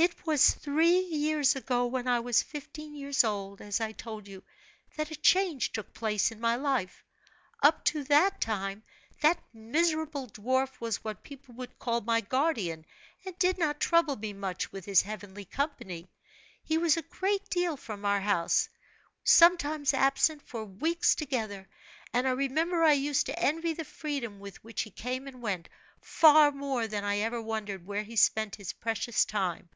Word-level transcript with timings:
"It 0.00 0.24
was 0.24 0.52
three 0.54 1.00
years 1.00 1.56
ago 1.56 1.86
when 1.86 2.06
I 2.06 2.20
was 2.20 2.40
fifteen 2.40 2.94
years 2.94 3.24
old, 3.24 3.60
as 3.60 3.80
I 3.80 3.90
told 3.90 4.28
you, 4.28 4.44
that 4.96 5.10
a 5.10 5.16
change 5.16 5.72
took 5.72 5.92
place 5.92 6.30
in 6.30 6.38
my 6.38 6.54
life. 6.54 7.04
Up 7.64 7.84
to 7.86 8.04
that 8.04 8.40
time, 8.40 8.84
that 9.22 9.42
miserable 9.52 10.28
dwarf 10.28 10.80
was 10.80 11.02
what 11.02 11.24
people 11.24 11.56
would 11.56 11.80
call 11.80 12.00
my 12.00 12.20
guardian, 12.20 12.86
and 13.26 13.36
did 13.40 13.58
not 13.58 13.80
trouble 13.80 14.14
me 14.14 14.32
much 14.32 14.70
with 14.70 14.84
his 14.84 15.02
heavenly 15.02 15.44
company. 15.44 16.08
He 16.62 16.78
was 16.78 16.96
a 16.96 17.02
great 17.02 17.50
deal 17.50 17.76
from 17.76 18.04
our 18.04 18.20
house, 18.20 18.68
sometimes 19.24 19.92
absent 19.92 20.42
for 20.46 20.64
weeks 20.64 21.16
together; 21.16 21.68
and 22.12 22.28
I 22.28 22.32
remember 22.32 22.84
I 22.84 22.92
used 22.92 23.26
to 23.26 23.36
envy 23.42 23.72
the 23.72 23.84
freedom 23.84 24.38
with 24.38 24.62
which 24.62 24.82
he 24.82 24.90
came 24.92 25.26
and 25.26 25.42
went, 25.42 25.68
far 26.00 26.52
more 26.52 26.86
than 26.86 27.02
I 27.02 27.18
ever 27.18 27.42
wondered 27.42 27.84
where 27.84 28.04
he 28.04 28.14
spent 28.14 28.54
his 28.54 28.72
precious 28.72 29.24
time. 29.24 29.68